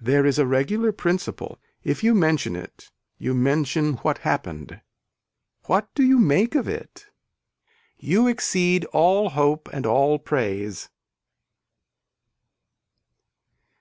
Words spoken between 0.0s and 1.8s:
There is a regular principle,